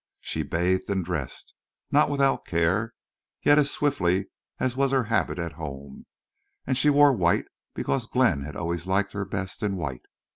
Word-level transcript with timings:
She 0.21 0.41
bathed 0.41 0.89
and 0.89 1.05
dressed, 1.05 1.53
not 1.91 2.09
without 2.09 2.43
care, 2.43 2.95
yet 3.43 3.59
as 3.59 3.69
swiftly 3.69 4.29
as 4.59 4.75
was 4.75 4.91
her 4.93 5.03
habit 5.03 5.37
at 5.37 5.51
home; 5.61 6.07
and 6.65 6.75
she 6.75 6.89
wore 6.89 7.13
white 7.13 7.45
because 7.75 8.07
Glenn 8.07 8.41
had 8.41 8.55
always 8.55 8.87
liked 8.87 9.13
her 9.13 9.25
best 9.25 9.61
in 9.61 9.75
white. 9.77 10.05